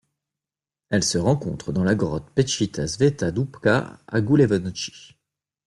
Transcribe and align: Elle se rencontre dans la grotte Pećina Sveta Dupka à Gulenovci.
Elle 0.89 1.03
se 1.03 1.19
rencontre 1.19 1.71
dans 1.71 1.83
la 1.83 1.93
grotte 1.93 2.27
Pećina 2.33 2.87
Sveta 2.87 3.29
Dupka 3.31 3.99
à 4.07 4.19
Gulenovci. 4.19 5.15